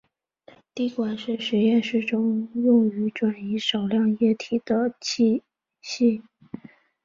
[0.73, 5.43] 滴管是实验室中用于转移少量液体的器
[5.83, 6.23] 皿。